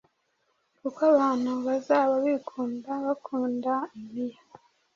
[0.79, 4.41] kuko abantu bazaba bikunda, bakunda impiya,